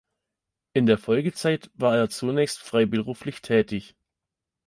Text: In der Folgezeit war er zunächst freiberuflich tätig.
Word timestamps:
In 0.73 0.87
der 0.87 0.97
Folgezeit 0.97 1.69
war 1.75 1.95
er 1.95 2.09
zunächst 2.09 2.57
freiberuflich 2.63 3.43
tätig. 3.43 3.95